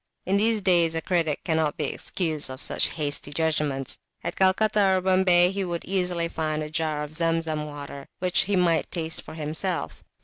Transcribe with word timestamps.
In 0.25 0.37
these 0.37 0.61
days 0.61 0.95
a 0.95 1.01
critic 1.03 1.43
cannot 1.43 1.77
be 1.77 1.93
excused 1.93 2.47
for 2.47 2.57
such 2.57 2.87
hasty 2.95 3.31
judgments; 3.31 3.99
at 4.23 4.35
Calcutta 4.35 4.97
or 4.97 4.99
Bombay 5.01 5.51
he 5.51 5.63
would 5.63 5.85
easily 5.85 6.27
find 6.27 6.63
a 6.63 6.71
jar 6.71 7.03
of 7.03 7.13
Zemzem 7.13 7.67
water, 7.67 8.07
which 8.17 8.45
he 8.45 8.55
might 8.55 8.89
taste 8.89 9.21
for 9.21 9.35
himself. 9.35 10.03